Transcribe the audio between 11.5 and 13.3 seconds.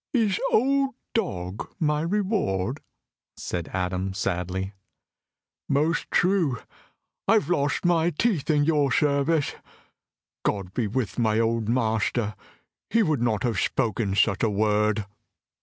master! He would